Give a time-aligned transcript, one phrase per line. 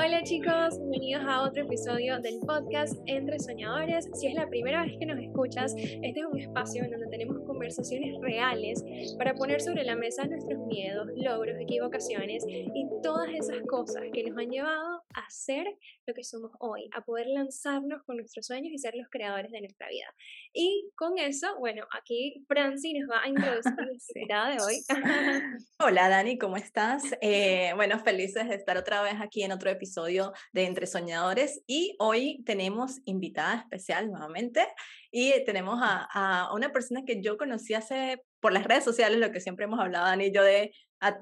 [0.00, 4.08] Hola chicos, bienvenidos a otro episodio del podcast Entre Soñadores.
[4.14, 7.40] Si es la primera vez que nos escuchas, este es un espacio en donde tenemos
[7.44, 8.84] conversaciones reales
[9.18, 14.38] para poner sobre la mesa nuestros miedos, logros, equivocaciones y todas esas cosas que nos
[14.38, 15.66] han llevado a ser
[16.06, 19.60] lo que somos hoy, a poder lanzarnos con nuestros sueños y ser los creadores de
[19.60, 20.06] nuestra vida.
[20.52, 24.80] Y con eso, bueno, aquí Franci nos va a introducir la de hoy.
[25.80, 27.02] Hola Dani, ¿cómo estás?
[27.20, 31.96] Eh, bueno, felices de estar otra vez aquí en otro episodio de Entre Soñadores y
[31.98, 34.66] hoy tenemos invitada especial nuevamente
[35.10, 39.32] y tenemos a, a una persona que yo conocí hace por las redes sociales, lo
[39.32, 40.72] que siempre hemos hablado Dani y yo de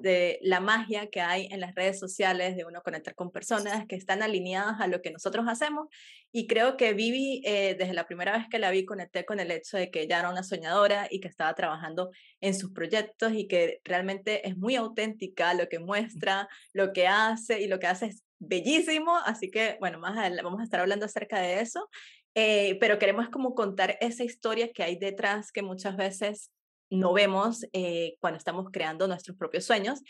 [0.00, 3.96] de la magia que hay en las redes sociales, de uno conectar con personas que
[3.96, 5.88] están alineadas a lo que nosotros hacemos.
[6.32, 9.50] Y creo que Vivi, eh, desde la primera vez que la vi, conecté con el
[9.50, 12.10] hecho de que ella era una soñadora y que estaba trabajando
[12.40, 17.60] en sus proyectos y que realmente es muy auténtica lo que muestra, lo que hace
[17.60, 19.16] y lo que hace es bellísimo.
[19.24, 21.88] Así que, bueno, más adelante vamos a estar hablando acerca de eso.
[22.34, 26.50] Eh, pero queremos como contar esa historia que hay detrás que muchas veces
[26.90, 30.00] no vemos eh, cuando estamos creando nuestros propios sueños.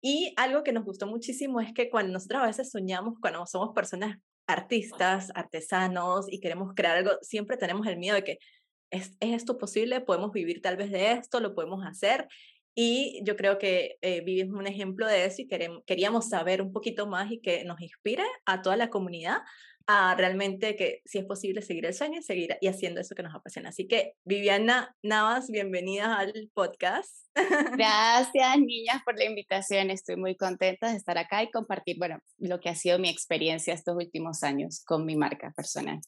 [0.00, 3.74] Y algo que nos gustó muchísimo es que cuando nosotros a veces soñamos, cuando somos
[3.74, 8.38] personas artistas, artesanos y queremos crear algo, siempre tenemos el miedo de que
[8.90, 10.00] ¿es, esto posible?
[10.00, 11.40] ¿Podemos vivir tal vez de esto?
[11.40, 12.28] ¿Lo podemos hacer?
[12.74, 16.72] Y yo creo que eh, vivimos un ejemplo de eso y queremos, queríamos saber un
[16.72, 19.38] poquito más y que nos inspire a toda la comunidad
[19.86, 23.22] a realmente que si es posible seguir el sueño y seguir y haciendo eso que
[23.22, 23.68] nos apasiona.
[23.68, 27.26] Así que Viviana Navas, bienvenida al podcast.
[27.78, 29.90] Gracias, niñas, por la invitación.
[29.90, 33.74] Estoy muy contenta de estar acá y compartir, bueno, lo que ha sido mi experiencia
[33.74, 36.00] estos últimos años con mi marca personal.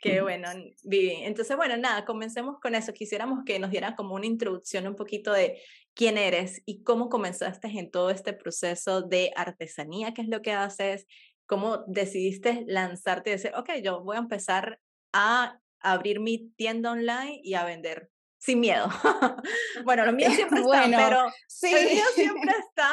[0.00, 0.48] Qué bueno,
[0.84, 1.24] Vivi.
[1.24, 2.92] Entonces, bueno, nada, comencemos con eso.
[2.92, 5.60] Quisiéramos que nos dieran como una introducción un poquito de
[5.92, 10.52] quién eres y cómo comenzaste en todo este proceso de artesanía, qué es lo que
[10.52, 11.06] haces,
[11.48, 14.80] ¿Cómo decidiste lanzarte y decir, ok, yo voy a empezar
[15.14, 18.86] a abrir mi tienda online y a vender sin miedo.
[19.84, 21.72] bueno, lo mío siempre está, pero sí.
[21.72, 22.90] lo mío siempre está,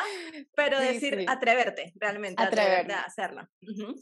[0.56, 3.48] pero decir, atreverte, realmente, atreverte, a hacerlo.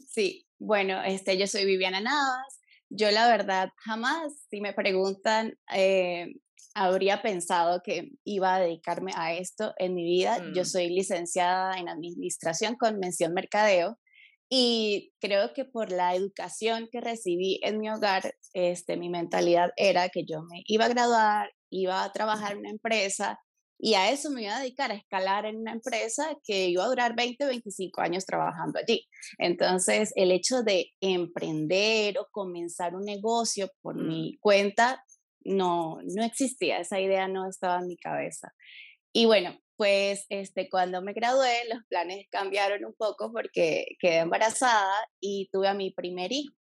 [0.08, 2.60] Sí, bueno, este, yo soy Viviana Navas.
[2.90, 6.34] Yo la verdad jamás, si me preguntan, eh,
[6.74, 10.38] habría pensado que iba a dedicarme a esto en mi vida.
[10.54, 10.66] Yo mm.
[10.66, 13.98] soy licenciada en Administración con mención Mercadeo
[14.48, 20.08] y creo que por la educación que recibí en mi hogar, este, mi mentalidad era
[20.10, 23.38] que yo me iba a graduar, iba a trabajar en una empresa
[23.78, 26.88] y a eso me iba a dedicar, a escalar en una empresa que iba a
[26.88, 29.06] durar 20, 25 años trabajando allí.
[29.38, 34.06] Entonces, el hecho de emprender o comenzar un negocio por mm.
[34.06, 35.04] mi cuenta
[35.44, 38.52] no, no existía, esa idea no estaba en mi cabeza.
[39.12, 44.94] Y bueno, pues este, cuando me gradué, los planes cambiaron un poco porque quedé embarazada
[45.20, 46.54] y tuve a mi primer hijo.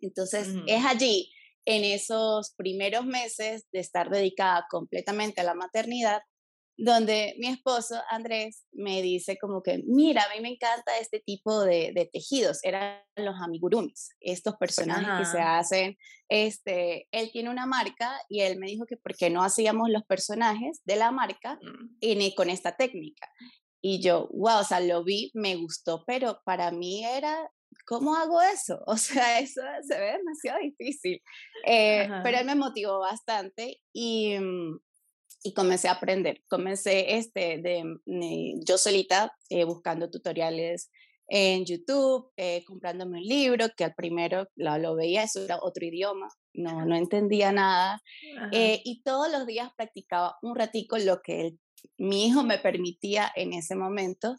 [0.00, 1.32] Entonces, es allí,
[1.64, 6.22] en esos primeros meses de estar dedicada completamente a la maternidad,
[6.78, 11.60] donde mi esposo Andrés me dice como que, mira, a mí me encanta este tipo
[11.62, 17.66] de, de tejidos, eran los amigurumis, estos personajes que se hacen, este, él tiene una
[17.66, 21.58] marca y él me dijo que por qué no hacíamos los personajes de la marca
[21.60, 21.96] mm.
[22.00, 23.28] en, con esta técnica.
[23.82, 27.50] Y yo, wow, o sea, lo vi, me gustó, pero para mí era,
[27.86, 28.80] ¿cómo hago eso?
[28.86, 31.20] O sea, eso se ve demasiado difícil.
[31.66, 34.78] Eh, pero él me motivó bastante y, mm,
[35.42, 36.42] y comencé a aprender.
[36.48, 40.90] Comencé este, de, mm, yo solita eh, buscando tutoriales
[41.28, 45.84] en YouTube, eh, comprándome un libro, que al primero lo, lo, veía, eso era otro
[45.84, 48.02] idioma, no, no entendía nada.
[48.52, 51.54] Eh, y todos los días practicaba un ratico lo que
[51.98, 54.36] mi hijo me permitía en ese momento.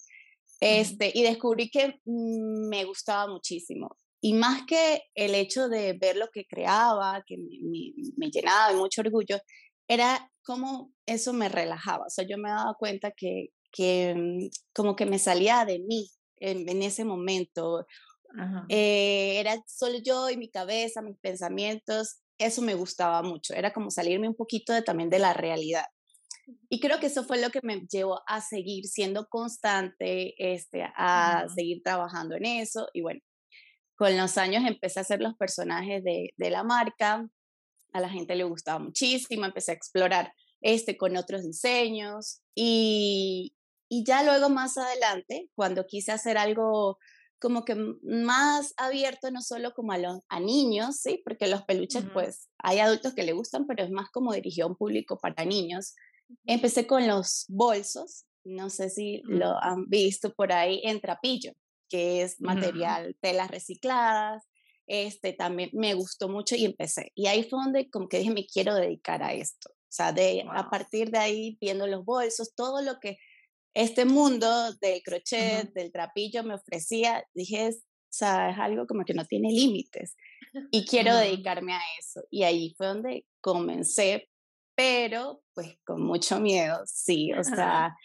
[0.60, 3.96] Este, Y descubrí que mm, me gustaba muchísimo.
[4.22, 8.76] Y más que el hecho de ver lo que creaba, que me, me llenaba de
[8.76, 9.38] mucho orgullo,
[9.88, 12.08] era como eso me relajaba.
[12.08, 16.10] O sea, yo me daba cuenta que, que mm, como que me salía de mí
[16.38, 17.86] en, ese momento.
[18.68, 22.22] Eh, era solo yo y mi cabeza, mis pensamientos.
[22.40, 23.54] Eso me gustaba mucho.
[23.54, 25.86] Era como salirme un poquito de, también de la realidad.
[26.68, 31.46] Y creo que eso fue lo que me llevó a seguir siendo constante, este, a
[31.56, 32.88] seguir trabajando en eso.
[32.92, 33.22] Y bueno,
[33.96, 37.30] con los años empecé a hacer los personajes de, de la marca
[37.94, 43.54] a la gente le gustaba muchísimo, empecé a explorar este con otros diseños y,
[43.90, 46.98] y ya luego más adelante, cuando quise hacer algo
[47.40, 51.22] como que más abierto, no solo como a, los, a niños, ¿sí?
[51.24, 54.70] Porque los peluches, pues, hay adultos que le gustan, pero es más como dirigido a
[54.70, 55.96] un público para niños.
[56.46, 61.54] Empecé con los bolsos, no sé si lo han visto por ahí en trapillo.
[61.90, 64.44] que es material, telas recicladas.
[64.90, 67.12] Este también me gustó mucho y empecé.
[67.16, 69.70] Y ahí fue donde como que dije, me quiero dedicar a esto.
[69.70, 73.18] O sea, de, a partir de ahí, viendo los bolsos, todo lo que
[73.76, 79.14] este mundo del crochet, del trapillo me ofrecía, dije, o sea, es algo como que
[79.14, 80.16] no tiene límites
[80.72, 82.22] y quiero dedicarme a eso.
[82.32, 84.30] Y ahí fue donde comencé,
[84.76, 87.96] pero pues con mucho miedo, sí, o sea,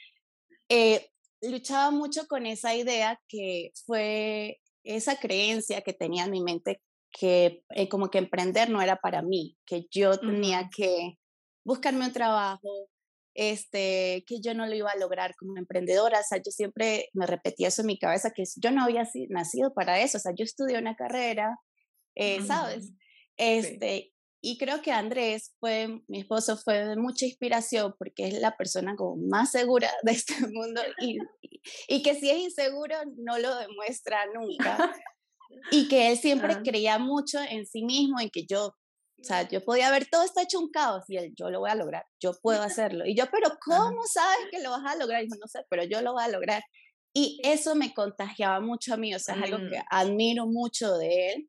[0.69, 1.09] eh,
[1.41, 7.63] luchaba mucho con esa idea que fue esa creencia que tenía en mi mente que
[7.71, 11.17] eh, como que emprender no era para mí, que yo tenía que
[11.65, 12.89] buscarme un trabajo,
[13.35, 17.27] este, que yo no lo iba a lograr como emprendedora, o sea, yo siempre me
[17.27, 20.45] repetía eso en mi cabeza, que yo no había nacido para eso, o sea, yo
[20.45, 21.57] estudié una carrera,
[22.15, 22.93] eh, ¿sabes?
[23.37, 28.57] Este, Y creo que Andrés fue, mi esposo, fue de mucha inspiración porque es la
[28.57, 31.19] persona como más segura de este mundo y,
[31.89, 34.95] y, que si es inseguro no lo demuestra nunca.
[35.71, 38.75] y que él siempre creía mucho en sí mismo, en que yo
[39.21, 41.71] o sea, yo podía ver todo está hecho un caos y él, yo lo voy
[41.71, 42.61] a lograr, yo puedo
[42.93, 43.07] hacerlo.
[43.07, 45.25] Y yo, pero ¿cómo sabes que lo vas a lograr?
[45.25, 46.63] Y yo, no sé, pero yo lo voy a lograr.
[47.15, 49.85] Y eso me contagiaba mucho a mí, o sea, es algo que mm.
[49.89, 51.49] admiro mucho de él.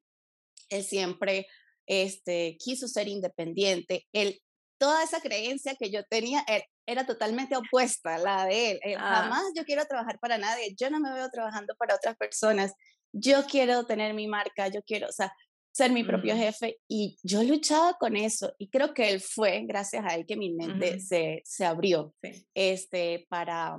[0.69, 1.47] Él siempre
[1.87, 4.07] este, quiso ser independiente.
[4.13, 4.39] Él,
[4.77, 8.79] toda esa creencia que yo tenía er, era, totalmente opuesta a la de él.
[8.97, 9.21] Ah.
[9.23, 12.73] Jamás yo quiero trabajar para nadie, yo no me veo trabajando para otras personas.
[13.11, 15.33] Yo quiero tener mi marca, yo quiero, o sea,
[15.75, 20.05] ser mi propio jefe y yo luchaba con eso y creo que él fue, gracias
[20.05, 22.13] a él, que mi mente se, se, abrió
[22.53, 23.75] este, para,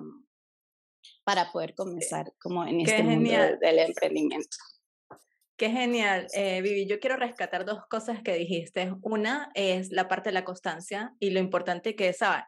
[1.25, 4.56] para poder comenzar como en este mundo del emprendimiento.
[5.56, 6.87] Qué genial, eh, Vivi.
[6.87, 8.93] Yo quiero rescatar dos cosas que dijiste.
[9.00, 12.44] Una es la parte de la constancia y lo importante que es, ¿sabes?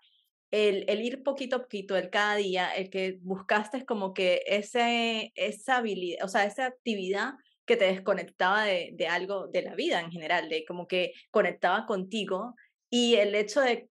[0.51, 4.43] El, el, ir poquito a poquito, el cada día, el que buscaste es como que
[4.47, 7.33] ese, esa habilidad, o sea, esa actividad
[7.67, 11.85] que te desconectaba de, de algo, de la vida en general, de como que conectaba
[11.85, 12.55] contigo
[12.91, 13.91] y el hecho de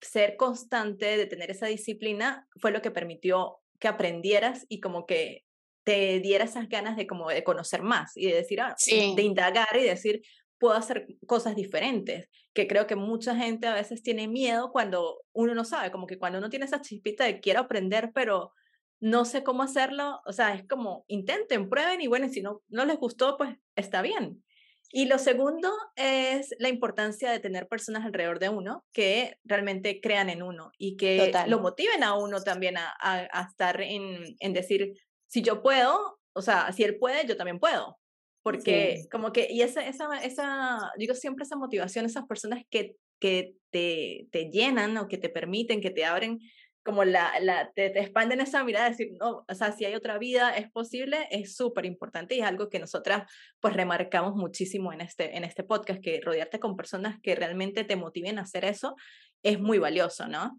[0.00, 5.44] ser constante, de tener esa disciplina, fue lo que permitió que aprendieras y como que
[5.84, 9.76] te diera esas ganas de como de conocer más y de decir, ah, de indagar
[9.76, 10.22] y decir,
[10.58, 15.54] puedo hacer cosas diferentes, que creo que mucha gente a veces tiene miedo cuando uno
[15.54, 18.52] no sabe, como que cuando uno tiene esa chispita de quiero aprender, pero
[19.00, 22.84] no sé cómo hacerlo, o sea, es como intenten, prueben y bueno, si no, no
[22.84, 24.42] les gustó, pues está bien.
[24.90, 30.30] Y lo segundo es la importancia de tener personas alrededor de uno que realmente crean
[30.30, 34.94] en uno y que lo motiven a uno también a, a, estar en, en, decir,
[35.26, 37.98] si yo puedo, o sea, si él puede, yo también puedo.
[38.42, 43.54] Porque como que, y esa, esa, esa, digo siempre esa motivación, esas personas que, que
[43.70, 46.40] te, te llenan o que te permiten, que te abren
[46.84, 50.16] como la, la te, te, expanden esa mirada, decir, no, o sea, si hay otra
[50.16, 53.30] vida, es posible, es súper importante y es algo que nosotras
[53.60, 57.96] pues remarcamos muchísimo en este, en este podcast, que rodearte con personas que realmente te
[57.96, 58.96] motiven a hacer eso
[59.42, 60.58] es muy valioso, ¿no?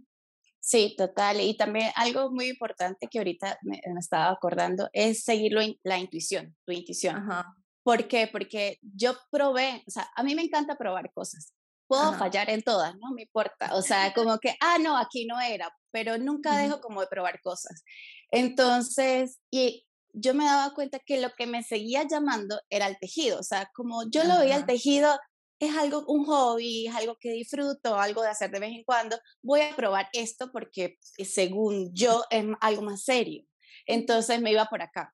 [0.59, 1.41] Sí, total.
[1.41, 6.73] Y también algo muy importante que ahorita me, estaba acordando es seguirlo la intuición, tu
[6.73, 7.15] intuición.
[7.15, 7.55] Ajá.
[7.89, 8.27] ¿Por qué?
[8.27, 11.53] Porque yo probé, o sea, a mí me encanta probar cosas
[11.89, 13.75] puedo fallar en todas, no me importa.
[13.75, 17.41] O sea, como que, ah, no, aquí no era, pero nunca dejo como de probar
[17.41, 17.83] cosas.
[18.31, 23.39] Entonces, y yo me daba cuenta que lo que me seguía llamando era el tejido.
[23.39, 25.19] O sea, como yo lo veía el tejido,
[25.59, 29.18] es algo, un hobby, es algo que disfruto, algo de hacer de vez en cuando.
[29.42, 33.44] Voy a probar esto porque según yo es algo más serio.
[33.87, 35.13] Entonces me iba por acá.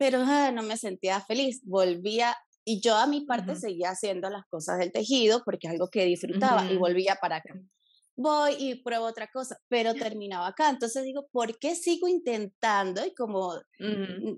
[0.00, 1.60] Pero ah, no me sentía feliz.
[1.62, 5.88] Volvía y yo a mi parte seguía haciendo las cosas del tejido porque es algo
[5.88, 7.52] que disfrutaba y volvía para acá.
[8.16, 10.70] Voy y pruebo otra cosa, pero terminaba acá.
[10.70, 13.60] Entonces digo, ¿por qué sigo intentando y como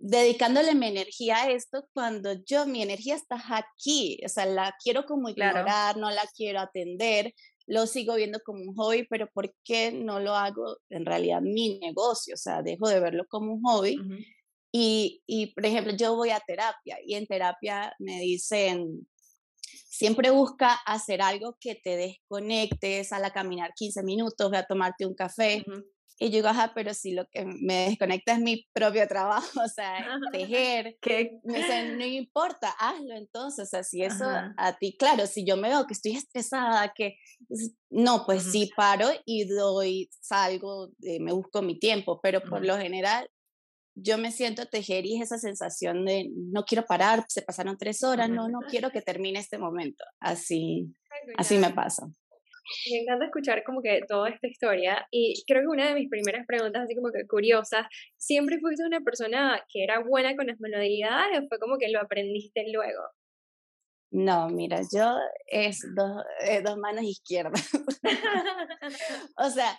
[0.01, 4.19] dedicándole mi energía a esto cuando yo, mi energía está aquí?
[4.27, 7.33] O sea, la quiero como ignorar, no la quiero atender,
[7.69, 11.79] lo sigo viendo como un hobby, pero ¿por qué no lo hago en realidad mi
[11.79, 12.35] negocio?
[12.35, 13.97] O sea, dejo de verlo como un hobby
[14.73, 19.07] y, y, por ejemplo, yo voy a terapia y en terapia me dicen,
[19.89, 25.15] siempre busca hacer algo que te desconectes, a caminar 15 minutos, ve a tomarte un
[25.15, 25.63] café.
[26.19, 29.69] Y yo digo, ajá, pero si lo que me desconecta es mi propio trabajo, o
[29.69, 29.95] sea,
[30.33, 34.25] tejer, que me dicen, no importa, hazlo entonces, o sea, si eso
[34.57, 37.17] a ti, claro, si yo me veo que estoy estresada, que
[37.91, 42.79] no, pues sí paro y doy, salgo, eh, me busco mi tiempo, pero por lo
[42.79, 43.29] general
[43.95, 48.03] yo me siento tejer y es esa sensación de no quiero parar, se pasaron tres
[48.03, 50.05] horas, no, no quiero que termine este momento.
[50.21, 50.87] Así,
[51.37, 52.07] así me pasa.
[52.91, 56.47] Me encanta escuchar como que toda esta historia y creo que una de mis primeras
[56.47, 61.41] preguntas, así como que curiosas, ¿siempre fuiste una persona que era buena con las manualidades
[61.41, 63.03] o fue como que lo aprendiste luego?
[64.11, 67.71] No, mira, yo es dos, eh, dos manos izquierdas.
[69.37, 69.79] o sea,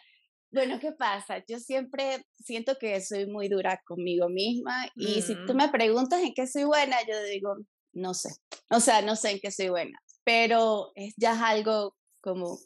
[0.53, 1.43] bueno, ¿qué pasa?
[1.48, 5.57] Yo siempre siento que soy muy dura conmigo misma y si tú mm.
[5.57, 7.55] me preguntas en qué soy buena, yo digo,
[7.91, 8.29] no sé.
[8.69, 12.60] O sea, no sé en qué soy buena, pero es ya algo como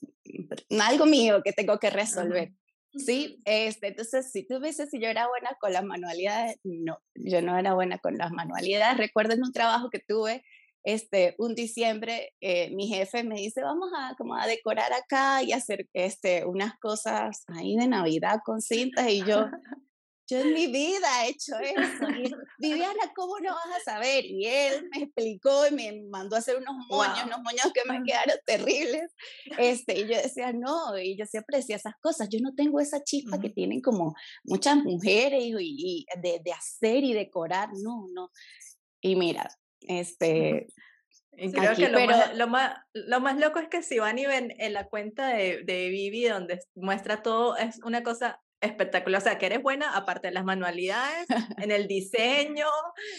[0.82, 2.52] algo mío que tengo que resolver.
[2.94, 7.42] Sí, este, entonces si tú dices si yo era buena con las manualidades, no, yo
[7.42, 8.98] no era buena con las manualidades.
[8.98, 10.44] Recuerdo en un trabajo que tuve
[10.84, 15.52] este, un diciembre, eh, mi jefe me dice, vamos a, como a decorar acá y
[15.52, 19.10] hacer este, unas cosas ahí de Navidad con cintas.
[19.10, 19.48] Y yo,
[20.30, 22.10] yo en mi vida he hecho eso.
[22.18, 24.26] Y, Viviana, ¿cómo no vas a saber?
[24.26, 28.04] Y él me explicó y me mandó a hacer unos moños, unos moños que me
[28.04, 29.14] quedaron terribles.
[29.58, 32.28] Este, y yo decía, no, y yo siempre decía esas cosas.
[32.30, 37.14] Yo no tengo esa chispa que tienen como muchas mujeres y, de, de hacer y
[37.14, 37.70] decorar.
[37.82, 38.30] No, no.
[39.02, 39.50] Y mira,
[39.82, 40.68] este,
[41.32, 44.54] creo que lo, más, lo, más, lo, más, loco es que si van y ven
[44.58, 49.22] en la cuenta de, de Vivi, donde muestra todo, es una cosa espectacular.
[49.22, 52.68] O sea, que eres buena, aparte de las manualidades, en el diseño,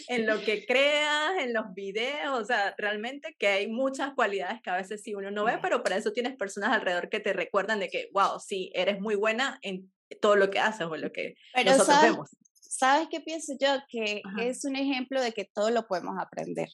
[0.07, 2.39] en lo que creas, en los videos.
[2.39, 5.83] O sea, realmente que hay muchas cualidades que a veces sí uno no ve, pero
[5.83, 9.59] para eso tienes personas alrededor que te recuerdan de que, wow, sí, eres muy buena
[9.61, 11.35] en todo lo que haces o lo que
[11.65, 12.29] nosotros vemos.
[12.79, 13.67] ¿Sabes qué pienso yo?
[13.89, 16.69] Que es un ejemplo de que todo lo podemos aprender.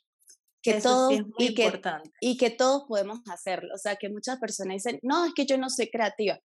[0.61, 1.81] Que todo, y, que,
[2.21, 3.73] y que todos podemos hacerlo.
[3.73, 6.39] O sea, que muchas personas dicen, no, es que yo no soy creativa.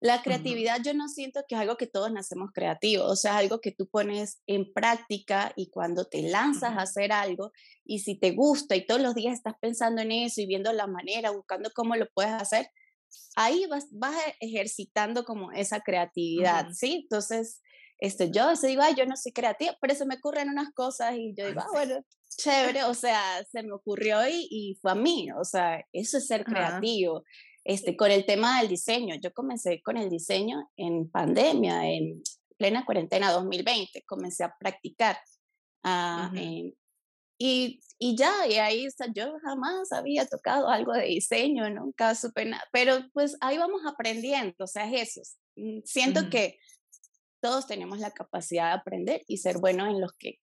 [0.00, 3.62] La creatividad yo no siento que es algo que todos nacemos creativos, o sea, algo
[3.62, 8.32] que tú pones en práctica y cuando te lanzas a hacer algo y si te
[8.32, 11.96] gusta y todos los días estás pensando en eso y viendo la manera, buscando cómo
[11.96, 12.68] lo puedes hacer,
[13.36, 17.00] ahí vas, vas ejercitando como esa creatividad, ¿sí?
[17.04, 17.62] Entonces,
[17.98, 21.14] este, yo se digo, ay, yo no soy creativa, pero se me ocurren unas cosas
[21.16, 22.04] y yo digo, ah, bueno,
[22.36, 26.26] chévere, o sea, se me ocurrió y, y fue a mí, o sea, eso es
[26.26, 27.24] ser creativo.
[27.64, 32.22] Este, con el tema del diseño, yo comencé con el diseño en pandemia, en
[32.56, 35.18] plena cuarentena 2020, comencé a practicar.
[35.82, 36.30] Ah,
[37.38, 42.62] y, y, ya, y ahí yo jamás había tocado algo de diseño, nunca supe nada,
[42.72, 45.22] pero pues ahí vamos aprendiendo, o sea, es eso.
[45.56, 46.58] Mm, siento que
[47.46, 50.40] todos tenemos la capacidad de aprender y ser buenos en los que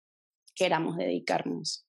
[0.54, 1.86] queramos dedicarnos.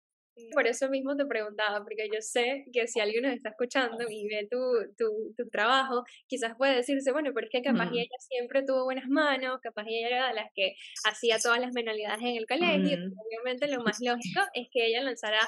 [0.52, 4.26] Por eso mismo te preguntaba, porque yo sé que si alguien nos está escuchando y
[4.28, 4.58] ve tu,
[4.98, 9.08] tu, tu trabajo, quizás puede decirse, bueno, pero es que capaz ella siempre tuvo buenas
[9.08, 12.98] manos, capaz ella era de las que hacía todas las manualidades en el colegio.
[12.98, 15.40] Obviamente lo más lógico es que ella lanzara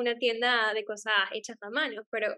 [0.00, 2.34] una tienda de cosas hechas a mano, pero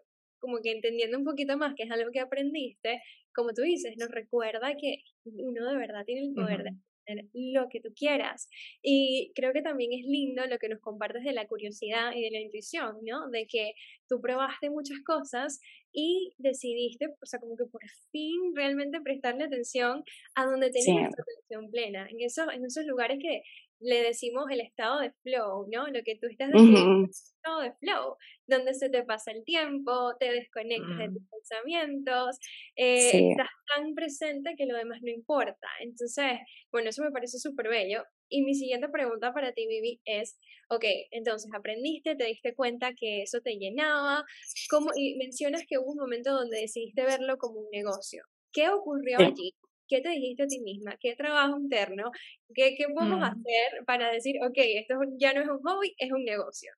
[0.46, 3.02] como que entendiendo un poquito más que es algo que aprendiste,
[3.34, 7.68] como tú dices, nos recuerda que uno de verdad tiene el poder de hacer lo
[7.68, 8.48] que tú quieras.
[8.80, 12.30] Y creo que también es lindo lo que nos compartes de la curiosidad y de
[12.30, 13.28] la intuición, ¿no?
[13.30, 13.72] De que
[14.08, 15.58] tú probaste muchas cosas
[15.92, 20.04] y decidiste, o sea, como que por fin realmente prestarle atención
[20.36, 23.42] a donde tenías tu atención plena, en, eso, en esos lugares que
[23.80, 25.86] le decimos el estado de flow, ¿no?
[25.88, 28.16] Lo que tú estás diciendo, el estado de flow,
[28.46, 32.38] donde se te pasa el tiempo, te desconectas de tus pensamientos,
[32.76, 35.68] eh, estás tan presente que lo demás no importa.
[35.80, 36.38] Entonces,
[36.72, 38.04] bueno, eso me parece súper bello.
[38.28, 43.22] Y mi siguiente pregunta para ti, Vivi, es, ok, entonces aprendiste, te diste cuenta que
[43.22, 44.24] eso te llenaba,
[44.70, 48.24] ¿cómo, y mencionas que hubo un momento donde decidiste verlo como un negocio.
[48.52, 49.54] ¿Qué ocurrió allí?
[49.88, 50.96] ¿Qué te dijiste a ti misma?
[51.00, 52.10] ¿Qué trabajo interno?
[52.54, 56.24] ¿Qué, qué podemos hacer para decir, ok, esto ya no es un hobby, es un
[56.24, 56.72] negocio?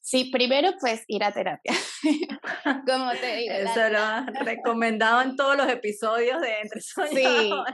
[0.00, 1.72] Sí, primero pues ir a terapia.
[2.86, 3.54] Como te digo.
[3.54, 7.66] Eso lo han recomendado en todos los episodios de Entre Sueños.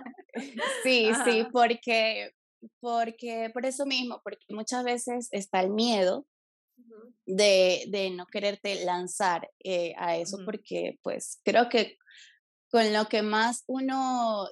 [0.82, 2.32] Sí, sí, sí, porque,
[2.80, 6.26] porque por eso mismo, porque muchas veces está el miedo
[7.26, 11.96] de, de no quererte lanzar eh, a eso, porque pues creo que
[12.74, 14.48] con lo que más uno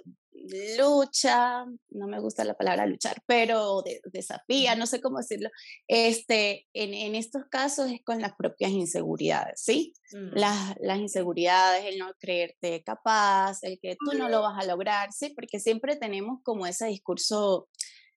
[0.79, 5.51] lucha, no me gusta la palabra luchar, pero desafía, no sé cómo decirlo,
[5.89, 9.93] este, en, en, estos casos es con las propias inseguridades, ¿sí?
[10.13, 10.39] Mm.
[10.39, 15.13] Las, las, inseguridades, el no creerte capaz, el que tú no lo vas a lograr,
[15.13, 15.31] ¿sí?
[15.31, 17.69] Porque siempre tenemos como ese discurso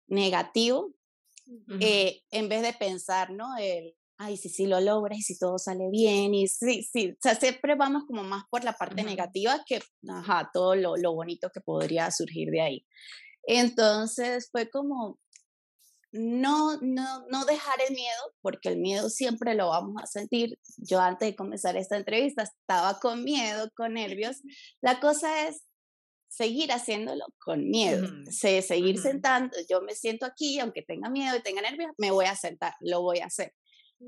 [0.05, 0.93] negativo,
[1.79, 3.57] eh, en vez de pensar, ¿no?
[3.57, 7.17] El, ay, si sí lo logras y si todo sale bien, y sí, sí, o
[7.21, 11.49] sea, siempre vamos como más por la parte negativa que, ajá, todo lo, lo, bonito
[11.53, 12.85] que podría surgir de ahí.
[13.43, 15.19] Entonces fue como,
[16.11, 20.57] no, no, no dejar el miedo, porque el miedo siempre lo vamos a sentir.
[20.77, 24.37] Yo antes de comenzar esta entrevista estaba con miedo, con nervios.
[24.81, 25.63] La cosa es
[26.29, 31.61] seguir haciéndolo con miedo, seguir sentando, yo me siento aquí, aunque tenga miedo y tenga
[31.61, 33.53] nervios, me voy a sentar, lo voy a hacer.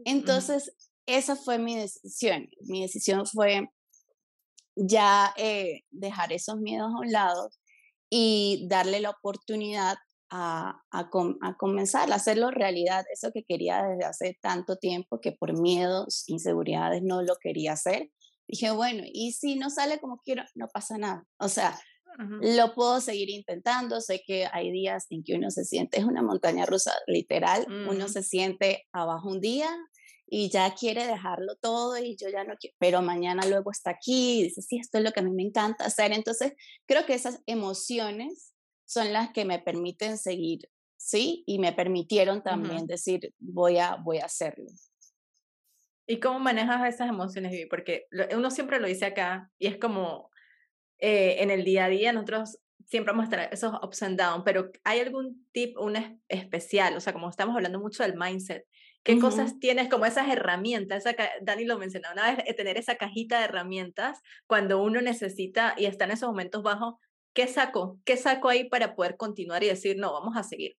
[0.06, 0.74] Entonces,
[1.06, 2.50] esa fue mi decisión.
[2.62, 3.70] Mi decisión fue
[4.76, 7.50] ya eh, dejar esos miedos a un lado
[8.10, 9.98] y darle la oportunidad
[10.30, 11.10] a, a,
[11.42, 16.28] a, comenzar a hacerlo realidad, eso que quería desde hace tanto tiempo, que por miedos,
[16.28, 18.12] inseguridades no lo quería hacer.
[18.48, 21.26] Dije, bueno, y si no sale como quiero, no pasa nada.
[21.38, 21.80] O sea,
[22.18, 24.02] lo puedo seguir intentando.
[24.02, 27.66] Sé que hay días en que uno se siente, es una montaña rusa, literal.
[27.90, 29.70] Uno se siente abajo un día
[30.30, 34.40] y ya quiere dejarlo todo y yo ya no quiero, pero mañana luego está aquí
[34.40, 36.12] y dice, sí, esto es lo que a mí me encanta hacer.
[36.12, 36.54] Entonces,
[36.86, 38.54] creo que esas emociones
[38.86, 41.44] son las que me permiten seguir, ¿sí?
[41.48, 44.66] Y me permitieron también decir, voy a, voy a hacerlo.
[46.08, 47.66] ¿Y cómo manejas esas emociones, Vivi?
[47.66, 50.30] Porque uno siempre lo dice acá y es como
[51.00, 54.44] eh, en el día a día nosotros siempre vamos a estar esos ups and downs,
[54.46, 56.96] pero ¿hay algún tip, un especial?
[56.96, 58.66] O sea, como estamos hablando mucho del mindset,
[59.04, 61.06] ¿qué cosas tienes como esas herramientas?
[61.06, 65.76] Esa, Dani lo mencionaba una vez, eh, tener esa cajita de herramientas cuando uno necesita
[65.78, 66.96] y está en esos momentos bajos,
[67.34, 68.00] ¿qué saco?
[68.06, 70.78] ¿Qué saco ahí para poder continuar y decir, no, vamos a seguir?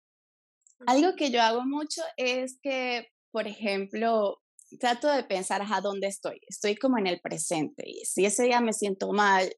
[0.87, 4.41] Algo que yo hago mucho es que, por ejemplo,
[4.81, 6.41] trato de pensar a dónde estoy.
[6.49, 9.53] Estoy como en el presente y si ese día me siento mal,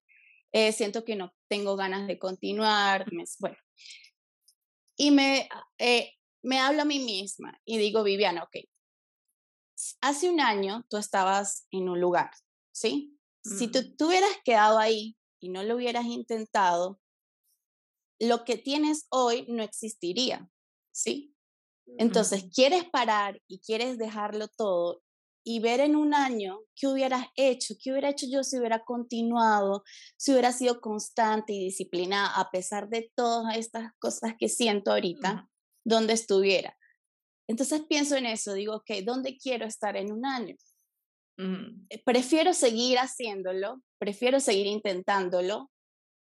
[0.53, 3.07] eh, siento que no tengo ganas de continuar,
[3.39, 3.57] bueno.
[4.97, 8.65] Y me, eh, me hablo a mí misma y digo, Viviana, ok,
[10.01, 12.31] hace un año tú estabas en un lugar,
[12.73, 13.17] ¿sí?
[13.43, 17.01] Si tú, tú hubieras quedado ahí y no lo hubieras intentado,
[18.19, 20.47] lo que tienes hoy no existiría,
[20.93, 21.35] ¿sí?
[21.99, 25.03] Entonces, quieres parar y quieres dejarlo todo
[25.45, 29.83] y ver en un año qué hubieras hecho, qué hubiera hecho yo si hubiera continuado,
[30.17, 35.49] si hubiera sido constante y disciplinada a pesar de todas estas cosas que siento ahorita,
[35.85, 36.77] donde estuviera.
[37.49, 40.57] Entonces pienso en eso, digo, ok, ¿dónde quiero estar en un año?
[41.89, 45.71] Eh, prefiero seguir haciéndolo, prefiero seguir intentándolo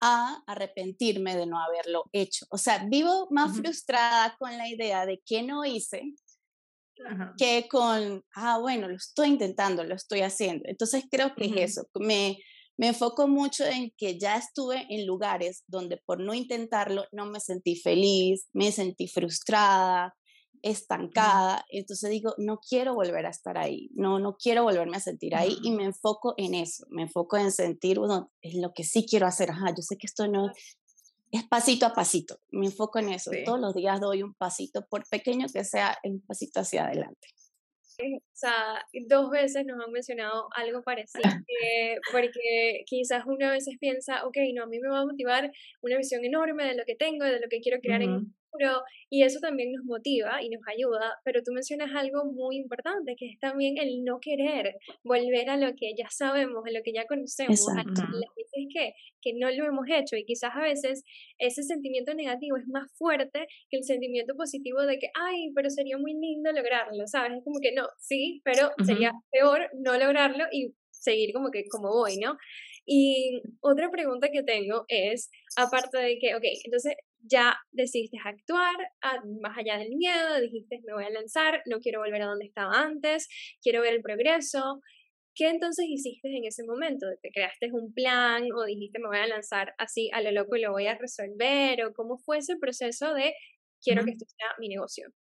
[0.00, 2.46] a arrepentirme de no haberlo hecho.
[2.50, 6.14] O sea, vivo más frustrada con la idea de que no hice
[7.36, 10.64] que con, ah, bueno, lo estoy intentando, lo estoy haciendo.
[10.66, 11.88] Entonces creo que es eso.
[11.94, 12.38] Me,
[12.76, 17.40] me enfoco mucho en que ya estuve en lugares donde por no intentarlo no me
[17.40, 20.14] sentí feliz, me sentí frustrada,
[20.62, 21.64] estancada.
[21.70, 25.56] Entonces digo, no quiero volver a estar ahí, no, no quiero volverme a sentir ahí
[25.62, 29.26] y me enfoco en eso, me enfoco en sentir, bueno, es lo que sí quiero
[29.26, 29.50] hacer.
[29.50, 30.50] Ajá, yo sé que esto no,
[31.30, 33.30] es pasito a pasito, me enfoco en eso.
[33.44, 37.28] Todos los días doy un pasito, por pequeño que sea, un pasito hacia adelante.
[38.00, 41.22] O sea, dos veces nos han mencionado algo parecido,
[42.12, 45.50] porque quizás una vez piensa, ok, no, a mí me va a motivar
[45.82, 48.34] una visión enorme de lo que tengo, de lo que quiero crear en
[49.10, 53.26] y eso también nos motiva y nos ayuda, pero tú mencionas algo muy importante, que
[53.26, 57.06] es también el no querer volver a lo que ya sabemos, a lo que ya
[57.06, 61.04] conocemos, a las veces que, que no lo hemos hecho y quizás a veces
[61.38, 65.98] ese sentimiento negativo es más fuerte que el sentimiento positivo de que, ay, pero sería
[65.98, 67.38] muy lindo lograrlo, ¿sabes?
[67.38, 71.88] Es como que no, sí, pero sería peor no lograrlo y seguir como que como
[71.88, 72.36] voy, ¿no?
[72.90, 76.94] Y otra pregunta que tengo es, aparte de que, ok, entonces
[77.28, 82.00] ya decidiste actuar ah, más allá del miedo, dijiste me voy a lanzar, no quiero
[82.00, 83.28] volver a donde estaba antes,
[83.62, 84.80] quiero ver el progreso.
[85.34, 87.06] ¿Qué entonces hiciste en ese momento?
[87.22, 90.62] ¿Te creaste un plan o dijiste me voy a lanzar así a lo loco y
[90.62, 91.84] lo voy a resolver?
[91.84, 93.34] ¿O cómo fue ese proceso de
[93.80, 95.12] quiero que esto sea mi negocio?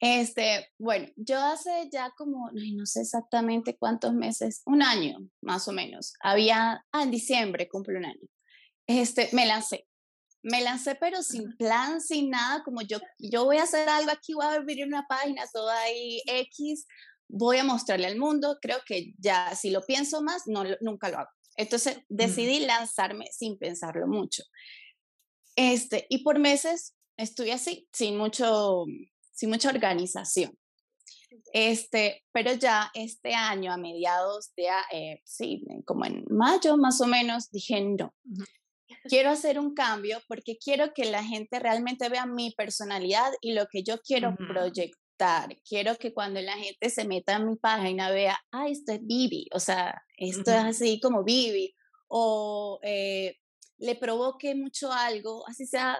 [0.00, 5.72] Este, bueno, yo hace ya como, no sé exactamente cuántos meses, un año más o
[5.72, 8.28] menos, había, ah, en diciembre cumple un año,
[8.86, 9.87] este, me lancé,
[10.50, 14.34] me lancé pero sin plan, sin nada, como yo, yo voy a hacer algo aquí,
[14.34, 16.86] voy a abrir una página toda ahí X,
[17.28, 21.18] voy a mostrarle al mundo, creo que ya si lo pienso más, no, nunca lo
[21.18, 21.30] hago.
[21.56, 24.44] Entonces decidí lanzarme sin pensarlo mucho.
[25.56, 28.84] Este, y por meses estuve así, sin mucho,
[29.32, 30.56] sin mucha organización.
[31.52, 37.06] Este, pero ya este año, a mediados de, eh, sí, como en mayo más o
[37.06, 38.14] menos, dije no.
[39.04, 43.66] Quiero hacer un cambio porque quiero que la gente realmente vea mi personalidad y lo
[43.66, 45.56] que yo quiero proyectar.
[45.68, 49.48] Quiero que cuando la gente se meta en mi página vea, ah, esto es Vivi,
[49.52, 51.74] o sea, esto es así como Vivi,
[52.08, 53.36] o eh,
[53.78, 55.98] le provoque mucho algo, así sea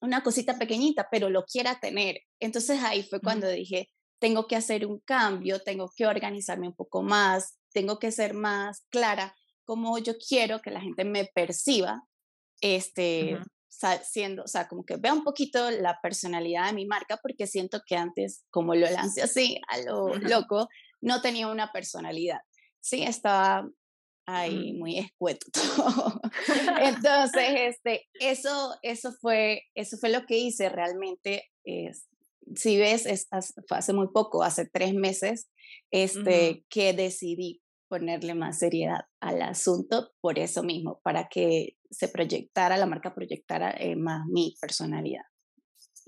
[0.00, 2.18] una cosita pequeñita, pero lo quiera tener.
[2.40, 7.02] Entonces ahí fue cuando dije, tengo que hacer un cambio, tengo que organizarme un poco
[7.02, 9.34] más, tengo que ser más clara
[9.66, 12.02] como yo quiero que la gente me perciba,
[12.60, 13.38] este,
[14.02, 17.82] siendo, o sea, como que vea un poquito la personalidad de mi marca, porque siento
[17.86, 20.68] que antes, como lo lancé así, a lo loco,
[21.00, 22.40] no tenía una personalidad.
[22.80, 23.68] Sí, estaba
[24.26, 25.46] ahí muy escueto
[26.82, 31.44] Entonces, este, eso, eso, fue, eso fue lo que hice realmente.
[31.64, 32.08] Es,
[32.54, 33.28] si ves, es,
[33.68, 35.48] fue hace muy poco, hace tres meses,
[35.90, 42.76] este, que decidí ponerle más seriedad al asunto por eso mismo, para que se proyectara,
[42.76, 45.22] la marca proyectara eh, más mi personalidad.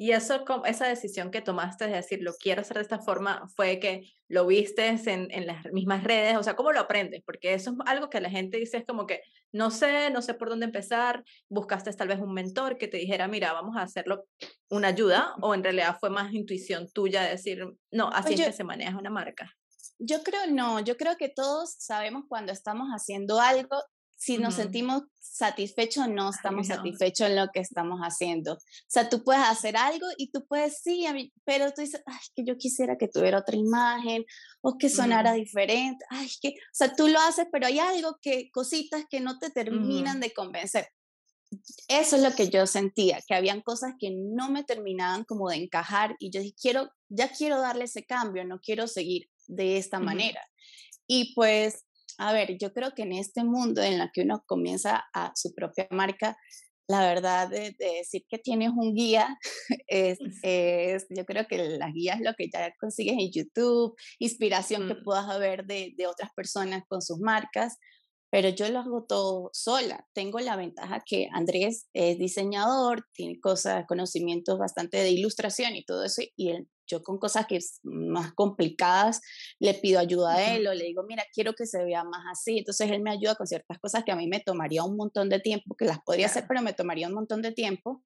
[0.01, 3.81] Y eso, esa decisión que tomaste de decir, lo quiero hacer de esta forma, fue
[3.81, 7.21] que lo viste en, en, las mismas redes, o sea, ¿cómo lo aprendes?
[7.27, 10.35] Porque eso es algo que la gente dice, es como que, no sé, no sé
[10.35, 14.29] por dónde empezar, buscaste tal vez un mentor que te dijera, mira, vamos a hacerlo
[14.71, 18.53] una ayuda, o en realidad fue más intuición tuya de decir, no, así es que
[18.53, 19.53] se maneja una marca.
[19.99, 23.77] Yo creo no, yo creo que todos sabemos cuando estamos haciendo algo,
[24.19, 28.55] si nos sentimos satisfechos o no estamos satisfechos en lo que estamos haciendo.
[28.55, 28.59] O
[28.89, 31.07] sea, tú puedes hacer algo y tú puedes, sí,
[31.45, 34.25] pero tú dices, ay, que yo quisiera que tuviera otra imagen
[34.61, 36.05] o que sonara diferente.
[36.11, 39.51] Ay, que, o sea, tú lo haces, pero hay algo que, cositas que no te
[39.51, 40.89] terminan de convencer.
[41.87, 45.57] Eso es lo que yo sentía, que habían cosas que no me terminaban como de
[45.57, 49.99] encajar y yo dije, quiero, ya quiero darle ese cambio, no quiero seguir de esta
[49.99, 50.41] manera.
[51.07, 51.87] Y pues,
[52.19, 55.55] a ver, yo creo que en este mundo en el que uno comienza a su
[55.55, 56.37] propia marca,
[56.89, 59.39] la verdad de, decir que tienes un guía
[59.87, 64.95] es, es, yo creo que las guías lo que ya consigues en YouTube, inspiración que
[64.95, 65.03] mm.
[65.05, 67.77] puedas ver de, de otras personas con sus marcas,
[68.31, 70.07] pero yo lo hago todo sola.
[70.13, 76.05] Tengo la ventaja que Andrés es diseñador, tiene cosas, conocimientos bastante de ilustración y todo
[76.05, 79.21] eso, y él yo con cosas que es más complicadas
[79.61, 82.59] le pido ayuda a él o le digo, mira, quiero que se vea más así.
[82.59, 85.41] Entonces él me ayuda con ciertas cosas que a mí me tomaría un montón de
[85.41, 88.03] tiempo, que las podría hacer, pero me tomaría un montón de tiempo.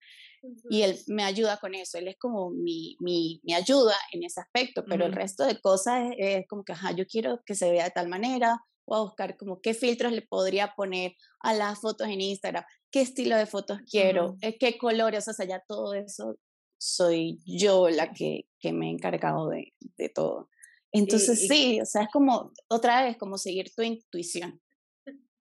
[0.68, 1.98] Y él me ayuda con eso.
[1.98, 6.10] Él es como mi, mi, mi ayuda en ese aspecto, pero el resto de cosas
[6.18, 9.36] es, como que, ajá, yo quiero que se vea de tal manera, o a buscar
[9.36, 13.78] como qué filtros le podría poner a las fotos en Instagram, qué estilo de fotos
[13.88, 16.36] quiero, eh, qué colores, o sea, ya todo eso
[16.82, 20.48] soy yo la que, que me he encargado de, de todo.
[20.90, 24.60] Entonces sí, o sea, es como, otra vez, como seguir tu intuición.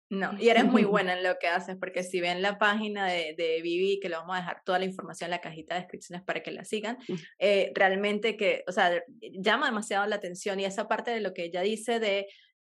[0.09, 3.35] No, y eres muy buena en lo que haces, porque si ven la página de,
[3.37, 6.25] de Vivi, que le vamos a dejar toda la información en la cajita de descripciones
[6.25, 6.97] para que la sigan,
[7.37, 8.91] eh, realmente que, o sea,
[9.39, 12.25] llama demasiado la atención y esa parte de lo que ella dice de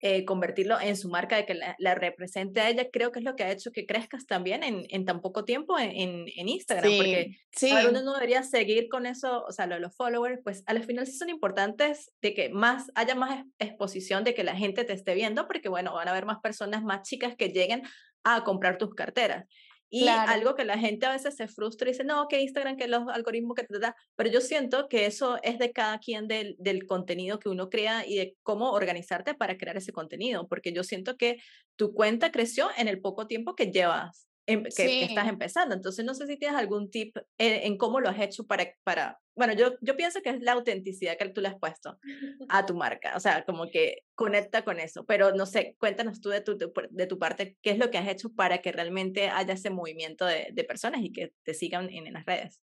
[0.08, 3.36] eh, convertirlo en su marca, de que la, represente a ella, creo que es lo
[3.36, 7.38] que ha hecho que crezcas también en, en tan poco tiempo en, en Instagram, porque
[7.52, 7.74] sí.
[7.90, 11.30] uno no debería seguir con eso, o sea, los followers, pues al final sí son
[11.30, 15.70] importantes de que más haya más exposición, de que la gente te esté viendo, porque
[15.70, 17.82] bueno, van a haber más personas más chicas que lleguen
[18.24, 19.48] a comprar tus carteras.
[19.96, 22.88] Y algo que la gente a veces se frustra y dice, no, que Instagram, que
[22.88, 26.56] los algoritmos que te da, pero yo siento que eso es de cada quien del,
[26.60, 30.84] del contenido que uno crea y de cómo organizarte para crear ese contenido, porque yo
[30.84, 31.38] siento que
[31.76, 35.74] tu cuenta creció en el poco tiempo que llevas Em, que, estás empezando.
[35.74, 39.54] Entonces, no sé si tienes algún tip en, cómo lo has hecho para, para, bueno,
[39.54, 41.98] yo, yo pienso que es la autenticidad que tú le has puesto
[42.50, 46.30] a tu marca, o sea, como que conecta con eso, pero no sé, cuéntanos tú
[46.30, 49.56] de tu, de tu parte, qué es lo que has hecho para que realmente haya
[49.56, 52.62] ese movimiento de, de personas y que te sigan en, en las redes.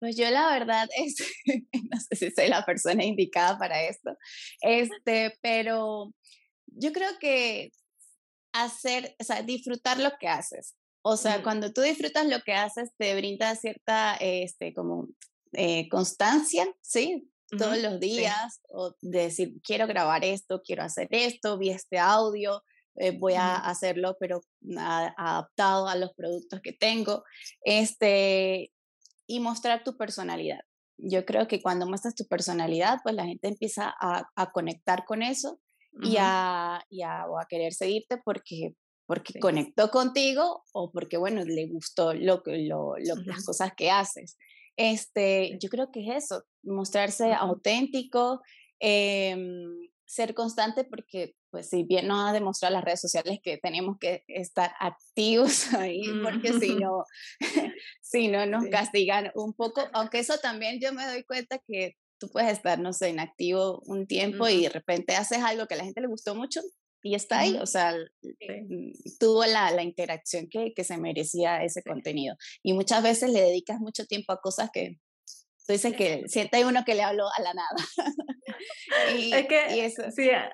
[0.00, 1.16] Pues yo la verdad es,
[1.72, 4.16] no sé si soy la persona indicada para esto,
[4.62, 6.12] este, pero
[6.66, 7.70] yo creo que
[8.52, 10.74] hacer, o sea, disfrutar lo que haces.
[11.02, 15.08] O sea, cuando tú disfrutas lo que haces, te brinda cierta, este, como,
[15.52, 17.30] eh, constancia, ¿sí?
[17.56, 22.62] Todos los días, o decir, quiero grabar esto, quiero hacer esto, vi este audio,
[22.96, 24.42] eh, voy a hacerlo, pero
[24.76, 27.24] adaptado a los productos que tengo,
[27.64, 28.72] este,
[29.26, 30.60] y mostrar tu personalidad.
[30.98, 35.22] Yo creo que cuando muestras tu personalidad, pues la gente empieza a, a conectar con
[35.22, 35.60] eso
[36.02, 38.74] y, a, y a, a, querer seguirte porque
[39.10, 44.38] porque conectó contigo o porque, bueno, le gustó lo, lo, lo las cosas que haces.
[44.76, 48.40] Este, yo creo que es eso, mostrarse auténtico,
[48.78, 49.66] em,
[50.06, 54.22] ser constante porque, pues, si bien nos ha demostrado las redes sociales que tenemos que
[54.28, 57.04] estar activos ahí, porque si no,
[58.00, 62.28] si no nos castigan un poco, aunque eso también yo me doy cuenta que tú
[62.30, 65.84] puedes estar, no sé, inactivo un tiempo y de repente haces algo que a la
[65.84, 66.60] gente le gustó mucho,
[67.02, 71.82] y está ahí, o sea, mm, tuvo la, la interacción que, que, se merecía ese
[71.82, 72.36] contenido.
[72.62, 74.98] Y muchas veces le dedicas mucho tiempo a cosas que
[75.66, 77.76] tú dices que siente uno que le habló a la nada.
[79.18, 80.02] y, es que, y eso.
[80.14, 80.52] sí, ah,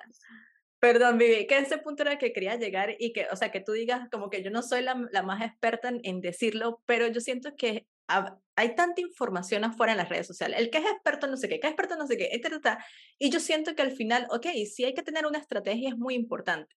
[0.79, 3.73] Perdón, Vivi, que ese punto era que quería llegar y que, o sea, que tú
[3.73, 7.21] digas como que yo no soy la, la más experta en, en, decirlo, pero yo
[7.21, 10.59] siento que hay tanta información afuera en las redes sociales.
[10.59, 12.79] El que es experto no sé qué, que es experto no sé qué, etc.
[13.19, 16.15] Y yo siento que al final, ok, sí hay que tener una estrategia, es muy
[16.15, 16.75] importante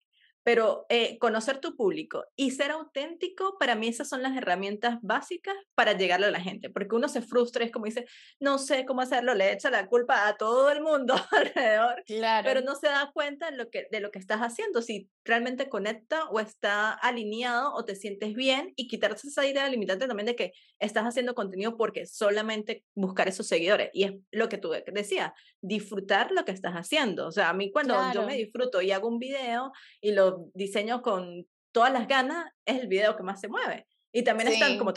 [0.49, 5.53] pero eh, conocer tu público y ser auténtico, para mí esas son las herramientas básicas
[5.75, 8.07] para llegarle a la gente, porque uno se frustra, es como dice,
[8.39, 12.47] no sé cómo hacerlo, le echa la culpa a todo el mundo alrededor, claro.
[12.47, 15.69] pero no se da cuenta de lo, que, de lo que estás haciendo, si realmente
[15.69, 20.35] conecta o está alineado o te sientes bien y quitarse esa idea limitante también de
[20.35, 23.91] que estás haciendo contenido porque solamente buscar esos seguidores.
[23.93, 25.31] Y es lo que tú decías,
[25.61, 27.27] disfrutar lo que estás haciendo.
[27.27, 31.01] O sea, a mí cuando yo me disfruto y hago un video y lo diseño
[31.01, 33.87] con todas las ganas, es el video que más se mueve.
[34.11, 34.93] Y también están como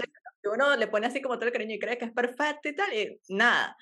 [0.50, 2.92] uno le pone así como todo el cariño y cree que es perfecto y tal,
[2.92, 3.76] y nada.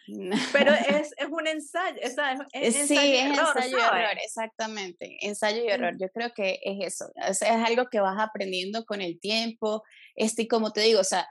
[0.52, 2.16] Pero es, es un ensayo, es,
[2.52, 5.96] es sí, es ensayo y error, exactamente, ensayo y error.
[5.98, 9.82] Yo creo que es eso, es, es algo que vas aprendiendo con el tiempo,
[10.14, 11.26] este, y como te digo, o sea,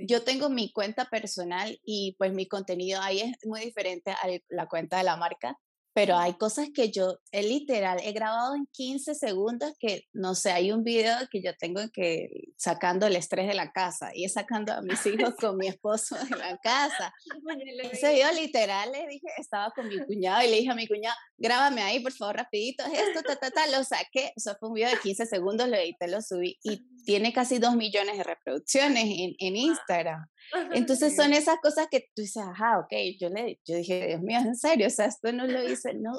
[0.00, 4.66] yo tengo mi cuenta personal y pues mi contenido ahí es muy diferente a la
[4.66, 5.58] cuenta de la marca
[5.98, 10.52] pero hay cosas que yo he literal, he grabado en 15 segundos que, no sé,
[10.52, 14.34] hay un video que yo tengo que sacando el estrés de la casa y es
[14.34, 17.12] sacando a mis hijos con mi esposo de la casa.
[17.90, 21.16] Ese video literal le dije, estaba con mi cuñado y le dije a mi cuñado,
[21.36, 24.90] grábame ahí, por favor, rapidito, esto, ta, ta, ta, lo saqué, eso fue un video
[24.90, 29.34] de 15 segundos, lo edité, lo subí y tiene casi 2 millones de reproducciones en,
[29.36, 30.28] en Instagram.
[30.72, 34.38] Entonces son esas cosas que tú dices, ajá, ok, yo, le, yo dije, Dios mío,
[34.38, 36.12] en serio, o sea, esto no lo hice, no,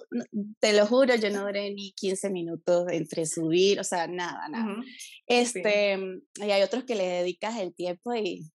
[0.59, 4.75] te lo juro, yo no duré ni 15 minutos entre subir, o sea, nada, nada.
[5.27, 5.97] Este,
[6.35, 8.51] y hay otros que le dedicas el tiempo y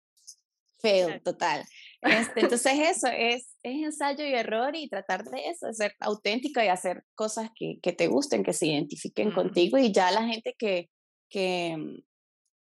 [0.80, 1.64] feo, total.
[2.02, 6.64] Este, entonces eso es, es ensayo y error y tratar de eso, de ser auténtica
[6.64, 10.54] y hacer cosas que, que te gusten, que se identifiquen contigo y ya la gente
[10.58, 10.90] que,
[11.30, 12.02] que,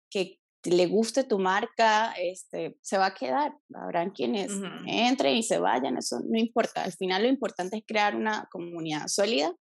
[0.09, 3.53] que le guste tu marca, este, se va a quedar.
[3.73, 4.51] Habrán quienes
[4.85, 6.83] entren y se vayan, eso no importa.
[6.83, 9.53] Al final lo importante es crear una comunidad sólida,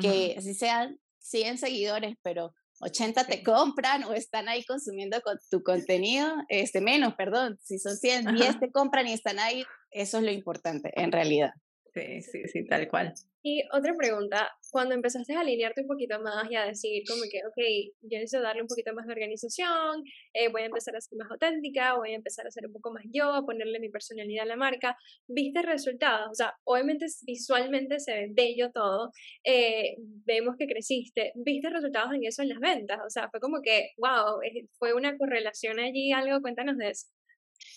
[0.00, 5.62] que así sean 100 seguidores, pero 80 te compran o están ahí consumiendo con tu
[5.62, 10.24] contenido, este, menos, perdón, si son 100, 10 te compran y están ahí, eso es
[10.24, 11.52] lo importante en realidad.
[11.94, 13.12] Sí, sí, sí, tal cual.
[13.42, 17.40] Y otra pregunta, cuando empezaste a alinearte un poquito más y a decir como que,
[17.46, 20.02] ok, yo necesito darle un poquito más de organización,
[20.32, 22.92] eh, voy a empezar a ser más auténtica, voy a empezar a ser un poco
[22.92, 26.30] más yo, a ponerle mi personalidad a la marca, ¿viste resultados?
[26.30, 29.10] O sea, obviamente visualmente se ve bello todo,
[29.44, 33.00] eh, vemos que creciste, ¿viste resultados en eso en las ventas?
[33.04, 34.40] O sea, fue como que, wow,
[34.78, 37.08] fue una correlación allí, algo, cuéntanos de eso.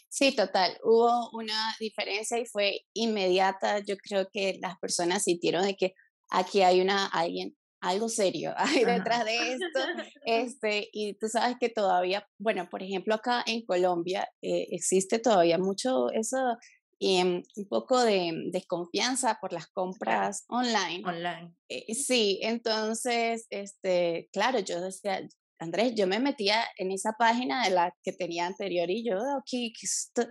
[0.09, 0.77] Sí, total.
[0.83, 3.79] Hubo una diferencia y fue inmediata.
[3.79, 5.93] Yo creo que las personas sintieron de que
[6.29, 9.79] aquí hay una alguien algo serio hay detrás de esto.
[10.25, 15.59] Este, y tú sabes que todavía, bueno, por ejemplo, acá en Colombia eh, existe todavía
[15.59, 16.57] mucho eso,
[16.97, 21.03] y un poco de desconfianza por las compras online.
[21.05, 21.53] Online.
[21.69, 25.21] Eh, sí, entonces, este, claro, yo decía,
[25.57, 29.73] Andrés, yo me metía en esa página de la que tenía anterior y yo, aquí,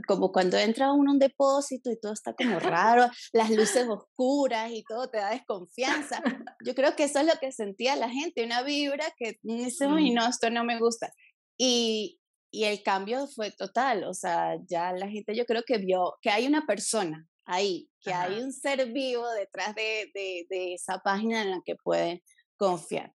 [0.07, 4.71] como cuando entra uno a un depósito y todo está como raro, las luces oscuras
[4.71, 6.23] y todo te da desconfianza.
[6.65, 10.11] Yo creo que eso es lo que sentía la gente, una vibra que dice, uy,
[10.11, 11.11] no, esto no me gusta.
[11.57, 16.17] Y, y el cambio fue total, o sea, ya la gente yo creo que vio
[16.21, 20.99] que hay una persona ahí, que hay un ser vivo detrás de, de, de esa
[20.99, 22.21] página en la que pueden
[22.57, 23.14] confiar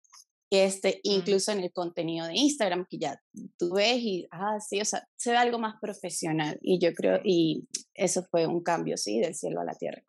[0.50, 3.22] este, incluso en el contenido de Instagram, que ya
[3.58, 7.20] tú ves y, ah, sí, o sea, se ve algo más profesional y yo creo,
[7.24, 10.04] y eso fue un cambio, sí, del cielo a la tierra.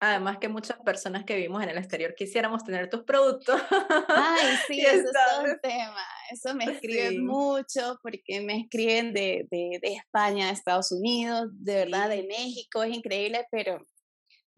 [0.00, 3.60] Además que muchas personas que vivimos en el exterior quisiéramos tener tus productos.
[4.08, 6.04] Ay, sí, eso es todo un tema.
[6.30, 11.74] Eso me escriben mucho porque me escriben de, de, de, España, de Estados Unidos, de
[11.74, 13.84] verdad, de México, es increíble, pero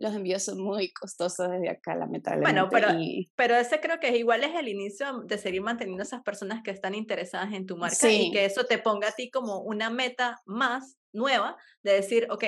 [0.00, 2.58] los envíos son muy costosos desde acá, lamentablemente.
[2.58, 2.88] Bueno, pero,
[3.36, 6.94] pero ese creo que igual es el inicio de seguir manteniendo esas personas que están
[6.94, 10.96] interesadas en tu marca y que eso te ponga a ti como una meta más
[11.12, 12.44] nueva de decir, ok,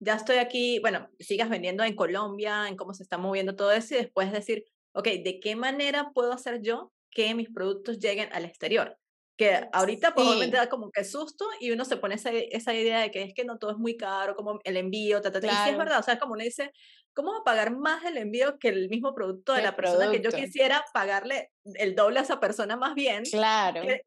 [0.00, 3.94] ya estoy aquí, bueno, sigas vendiendo en Colombia, en cómo se está moviendo todo eso
[3.94, 8.44] y después decir, ok, ¿de qué manera puedo hacer yo que mis productos lleguen al
[8.44, 8.98] exterior?
[9.38, 13.12] Que ahorita probablemente da como que susto y uno se pone esa, esa, idea de
[13.12, 15.46] que es que no todo es muy caro, como el envío, ta, ta, ta.
[15.46, 16.72] y sí es verdad, o sea, como uno dice,
[17.14, 20.20] ¿cómo va a pagar más el envío que el mismo producto de la persona que
[20.20, 23.22] yo quisiera pagarle el doble a esa persona más bien?
[23.22, 23.82] Claro.
[23.82, 24.02] Que,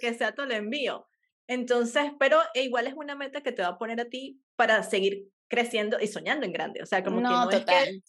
[0.00, 1.06] que sea todo el envío.
[1.46, 4.82] Entonces, pero e igual es una meta que te va a poner a ti para
[4.82, 6.82] seguir creciendo y soñando en grande.
[6.82, 8.00] O sea, como que no es que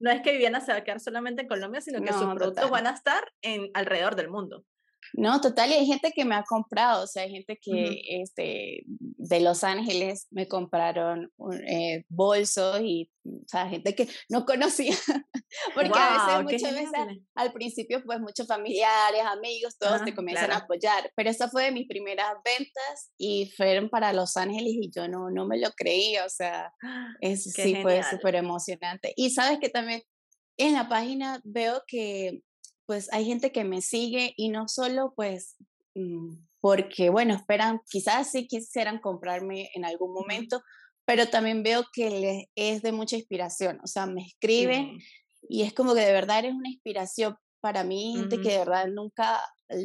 [0.00, 2.70] no es que Viviana se va a quedar solamente en Colombia, sino que sus productos
[2.70, 4.64] van a estar en alrededor del mundo.
[5.14, 8.84] No, total, y hay gente que me ha comprado, o sea, hay gente que este,
[8.86, 11.32] de Los Ángeles me compraron
[11.66, 14.94] eh, bolsos y, o sea, gente que no conocía,
[15.74, 20.58] porque a veces, muchas veces, al principio, pues muchos familiares, amigos, todos te comienzan a
[20.58, 25.08] apoyar, pero esa fue de mis primeras ventas y fueron para Los Ángeles y yo
[25.08, 26.72] no, no me lo creía, o sea,
[27.20, 29.12] es, sí fue súper emocionante.
[29.16, 30.02] Y sabes que también
[30.58, 32.42] en la página veo que
[32.88, 35.56] pues hay gente que me sigue y no solo pues
[35.94, 40.62] mm, porque, bueno, esperan, quizás sí quisieran comprarme en algún momento,
[41.04, 44.98] pero también veo que les es de mucha inspiración, o sea, me escriben
[45.50, 48.86] y es como que de verdad eres una inspiración para mí, gente que de verdad
[48.86, 49.38] nunca,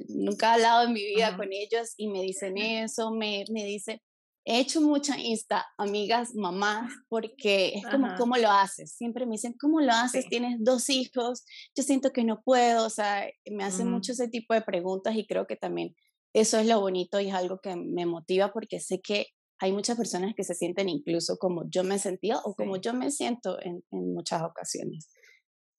[0.07, 3.99] nunca he hablado en mi vida con ellos y me dicen eso, me, me dicen,
[4.45, 8.93] he hecho mucha Insta, amigas, mamás, porque es como, ¿cómo lo haces?
[8.93, 10.27] Siempre me dicen, ¿cómo lo haces?
[10.27, 14.53] Tienes dos hijos, yo siento que no puedo, o sea, me hacen mucho ese tipo
[14.53, 15.95] de preguntas y creo que también
[16.33, 19.27] eso es lo bonito y es algo que me motiva porque sé que
[19.59, 23.11] hay muchas personas que se sienten incluso como yo me sentía o como yo me
[23.11, 25.09] siento en, en muchas ocasiones.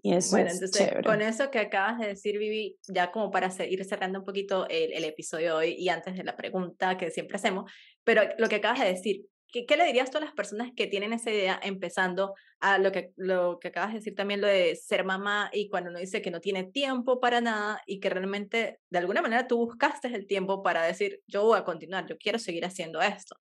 [0.00, 3.85] Y eso bueno, entonces con eso que acabas de decir, Vivi, ya como para ir
[3.87, 7.37] cerrando un poquito el, el, episodio de hoy y antes de la pregunta que siempre
[7.37, 7.72] hacemos,
[8.05, 10.87] pero lo que acabas de decir, ¿qué, qué le dirías tú a las personas que
[10.87, 14.77] tienen esa idea empezando a lo que, lo que acabas de decir también, lo de
[14.77, 18.81] ser mamá y cuando uno dice que no tiene tiempo para nada y que realmente
[18.90, 22.38] de alguna manera tú buscaste el tiempo para decir, yo voy a continuar, yo quiero
[22.38, 23.37] seguir haciendo esto?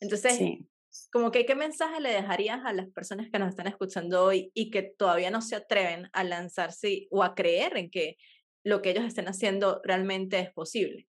[0.00, 0.68] Entonces, sí
[1.10, 4.70] como que qué mensaje le dejarías a las personas que nos están escuchando hoy y
[4.70, 8.16] que todavía no se atreven a lanzarse o a creer en que
[8.62, 11.08] lo que ellos estén haciendo realmente es posible?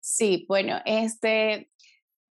[0.00, 1.70] Sí, bueno, este,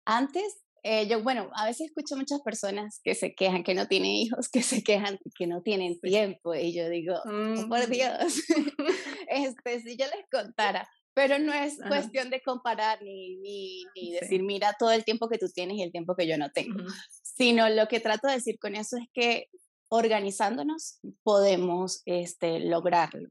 [0.07, 4.13] antes, eh, yo, bueno, a veces escucho muchas personas que se quejan que no tienen
[4.13, 7.91] hijos, que se quejan que no tienen tiempo, y yo digo, oh, por mm.
[7.91, 8.43] Dios,
[9.29, 14.43] este, si yo les contara, pero no es cuestión de comparar ni, ni, ni decir,
[14.43, 16.85] mira todo el tiempo que tú tienes y el tiempo que yo no tengo,
[17.23, 19.49] sino lo que trato de decir con eso es que
[19.89, 23.31] organizándonos podemos este, lograrlo.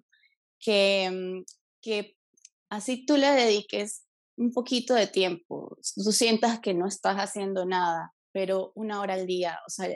[0.60, 1.44] Que, mm,
[1.82, 2.18] que
[2.70, 4.05] así tú le dediques
[4.38, 9.28] un poquito de tiempo, tú sientas que no estás haciendo nada, pero una hora al
[9.28, 9.90] día, o sea,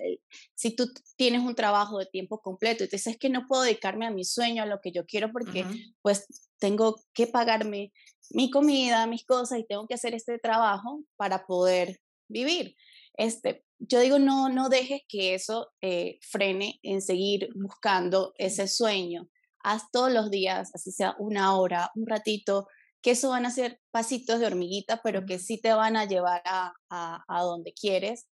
[0.56, 4.06] si tú tienes un trabajo de tiempo completo y te dices que no puedo dedicarme
[4.08, 5.66] a mi sueño, a lo que yo quiero, porque
[6.02, 6.26] pues
[6.58, 7.92] tengo que pagarme
[8.30, 12.00] mi comida, mis cosas y tengo que hacer este trabajo para poder
[12.30, 12.76] vivir.
[13.16, 19.28] Este, yo digo, no, no dejes que eso eh, frene en seguir buscando ese sueño.
[19.62, 22.68] Haz todos los días, así sea una hora, un ratito,
[23.02, 26.42] que eso van a ser pasitos de hormiguita, pero que sí te van a llevar
[26.46, 28.28] a, a, a donde quieres.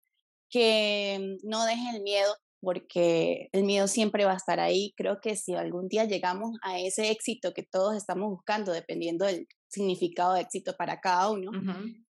[0.49, 4.93] Que no dejes el miedo porque el miedo siempre va a estar ahí.
[4.97, 9.47] Creo que si algún día llegamos a ese éxito que todos estamos buscando, dependiendo del
[9.69, 11.51] significado de éxito para cada uno,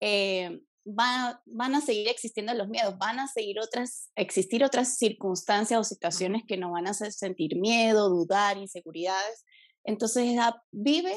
[0.01, 5.79] eh, van, van a seguir existiendo los miedos, van a seguir otras, existir otras circunstancias
[5.79, 9.45] o situaciones que nos van a hacer sentir miedo, dudar, inseguridades.
[9.85, 10.37] Entonces,
[10.71, 11.15] vive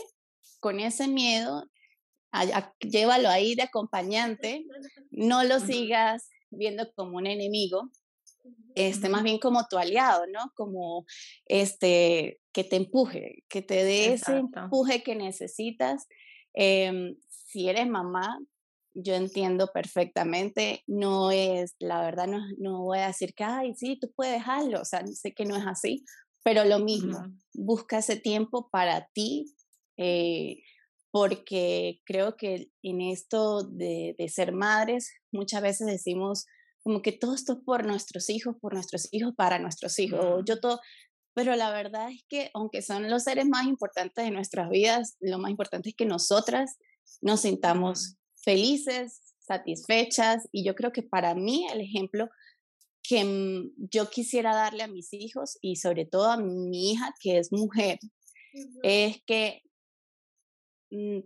[0.65, 1.69] con ese miedo,
[2.79, 4.65] llévalo ahí de acompañante,
[5.11, 7.91] no lo sigas viendo como un enemigo,
[8.73, 10.51] este, más bien como tu aliado, ¿no?
[10.55, 11.05] Como
[11.45, 16.07] este, que te empuje, que te dé ese empuje que necesitas.
[16.55, 18.39] Em, si eres mamá,
[18.95, 23.99] yo entiendo perfectamente, no es, la verdad, no, no voy a decir que, ay, sí,
[24.01, 26.03] tú puedes dejarlo, o sea, sé que no es así,
[26.43, 27.19] pero lo mismo,
[27.53, 29.55] busca ese tiempo para ti,
[29.97, 30.57] eh,
[31.11, 36.45] porque creo que en esto de, de ser madres, muchas veces decimos,
[36.83, 40.43] como que todo esto es por nuestros hijos, por nuestros hijos, para nuestros hijos.
[40.45, 40.79] Yo todo,
[41.33, 45.39] pero la verdad es que aunque son los seres más importantes de nuestras vidas, lo
[45.39, 46.77] más importante es que nosotras
[47.21, 52.29] nos sintamos felices, satisfechas y yo creo que para mí el ejemplo
[53.03, 57.51] que yo quisiera darle a mis hijos y sobre todo a mi hija que es
[57.51, 57.99] mujer
[58.83, 59.64] es que mm,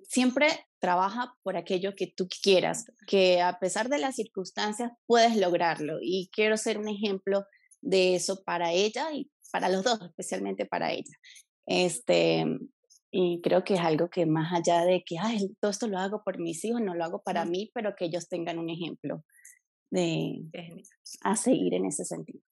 [0.08, 0.48] siempre
[0.80, 5.98] trabaja por aquello que tú quieras, que a pesar de las circunstancias puedes lograrlo.
[6.02, 7.46] Y quiero ser un ejemplo
[7.82, 11.16] de eso para ella y para los dos, especialmente para ella.
[11.66, 12.46] Este,
[13.12, 16.24] y creo que es algo que más allá de que, ay, todo esto lo hago
[16.24, 19.24] por mis hijos, no lo hago para mí, pero que ellos tengan un ejemplo
[19.92, 20.44] de
[21.24, 22.44] a seguir en ese sentido.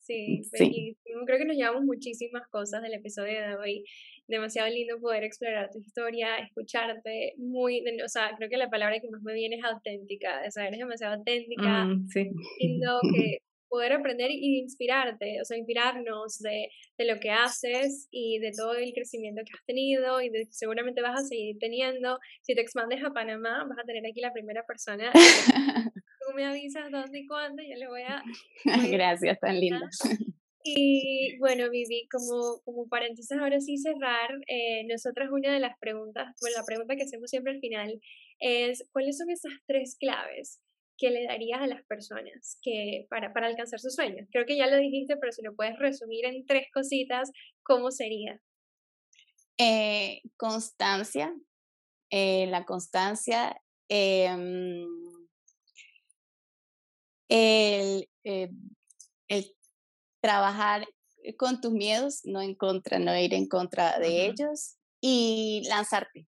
[0.00, 0.96] Sí, sí.
[1.26, 3.84] Creo que nos llevamos muchísimas cosas del episodio de hoy.
[4.26, 7.34] Demasiado lindo poder explorar tu historia, escucharte.
[7.38, 10.42] Muy, o sea, creo que la palabra que más me viene es auténtica.
[10.46, 11.84] O sea, eres demasiado auténtica.
[11.84, 12.30] Mm, sí.
[12.60, 16.68] Lindo que poder aprender y inspirarte, o sea, inspirarnos de,
[16.98, 21.00] de, lo que haces y de todo el crecimiento que has tenido y de, seguramente
[21.00, 22.18] vas a seguir teniendo.
[22.42, 25.10] Si te expandes a Panamá, vas a tener aquí la primera persona.
[26.34, 28.22] Me avisas dónde y cuándo, yo le voy a...
[28.90, 29.88] Gracias, tan linda.
[30.64, 36.36] Y bueno, Vivi, como, como paréntesis, ahora sí cerrar, eh, nosotras una de las preguntas,
[36.40, 38.00] bueno, la pregunta que hacemos siempre al final
[38.38, 40.60] es, ¿cuáles son esas tres claves
[40.96, 44.28] que le darías a las personas que, para, para alcanzar sus sueños?
[44.30, 47.32] Creo que ya lo dijiste, pero si lo puedes resumir en tres cositas,
[47.64, 48.40] ¿cómo sería?
[49.58, 51.34] Eh, constancia,
[52.10, 54.86] eh, la constancia, em,
[57.32, 58.50] el, eh,
[59.28, 59.56] el,
[60.20, 60.86] trabajar
[61.38, 66.28] con tus miedos, no en contra, no ir en contra de ellos y lanzarte.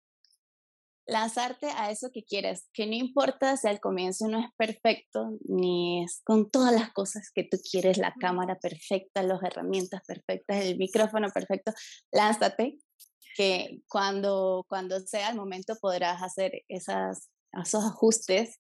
[1.07, 6.03] Lanzarte a eso que quieres, que no importa si al comienzo no es perfecto, ni
[6.05, 10.79] es con todas las cosas que tú quieres, la cámara perfecta, las herramientas perfectas, el
[10.79, 11.73] micrófono perfecto,
[12.11, 12.79] lánzate,
[13.37, 18.59] que cuando, cuando sea el momento podrás hacer esas, esos ajustes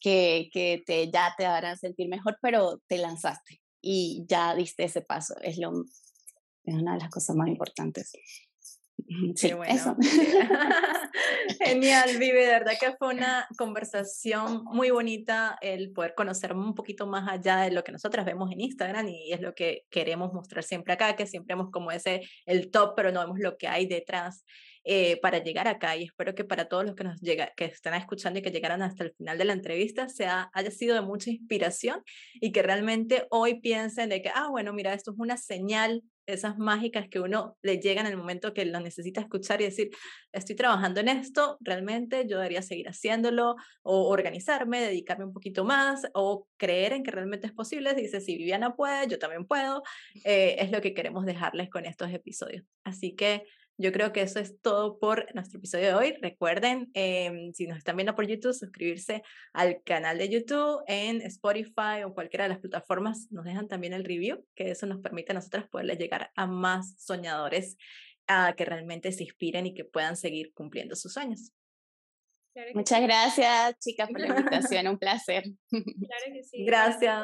[0.00, 5.02] que, que te, ya te harán sentir mejor, pero te lanzaste y ya diste ese
[5.02, 5.84] paso, es, lo,
[6.64, 8.12] es una de las cosas más importantes.
[9.34, 9.96] Sí, bueno.
[11.64, 17.06] Genial, Vive, de verdad que fue una conversación muy bonita el poder conocer un poquito
[17.06, 20.64] más allá de lo que nosotras vemos en Instagram y es lo que queremos mostrar
[20.64, 23.86] siempre acá, que siempre vemos como ese el top, pero no vemos lo que hay
[23.86, 24.44] detrás.
[24.86, 27.94] Eh, para llegar acá y espero que para todos los que nos llega, que están
[27.94, 31.30] escuchando y que llegaron hasta el final de la entrevista sea, haya sido de mucha
[31.30, 32.02] inspiración
[32.34, 36.58] y que realmente hoy piensen de que, ah, bueno, mira, esto es una señal esas
[36.58, 39.90] mágicas que uno le llegan en el momento que lo necesita escuchar y decir,
[40.32, 46.06] estoy trabajando en esto, realmente yo debería seguir haciéndolo o organizarme, dedicarme un poquito más
[46.14, 47.94] o creer en que realmente es posible.
[47.94, 49.82] Dice, si Viviana puede, yo también puedo.
[50.24, 52.64] Eh, es lo que queremos dejarles con estos episodios.
[52.84, 53.44] Así que
[53.76, 56.14] yo creo que eso es todo por nuestro episodio de hoy.
[56.20, 59.22] Recuerden, em, si nos están viendo por YouTube, suscribirse
[59.52, 63.26] al canal de YouTube en Spotify o cualquiera de las plataformas.
[63.30, 66.94] Nos dejan también el review, que eso nos permite a nosotros poderle llegar a más
[66.98, 67.76] soñadores
[68.26, 71.52] a que realmente se inspiren y que puedan seguir cumpliendo sus sueños.
[72.74, 74.86] Muchas gracias, chicas, por la invitación.
[74.88, 75.44] Un placer.
[75.70, 76.64] Claro que sí.
[76.64, 77.18] Gracias.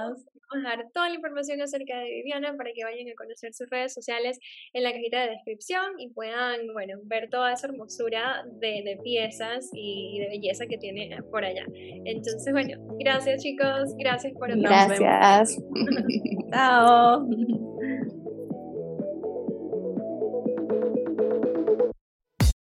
[0.52, 3.70] Vamos a dejar toda la información acerca de Viviana para que vayan a conocer sus
[3.70, 4.38] redes sociales
[4.72, 9.70] en la cajita de descripción y puedan, bueno, ver toda esa hermosura de, de piezas
[9.72, 11.64] y de belleza que tiene por allá.
[12.04, 15.56] Entonces, bueno, gracias chicos, gracias por Gracias.
[16.50, 17.28] Chao.